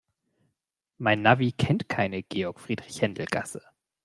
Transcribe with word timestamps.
Mein 0.97 1.21
Navi 1.21 1.51
kennt 1.51 1.87
keine 1.87 2.23
Georg-Friedrich-Händel-Gasse. 2.23 3.61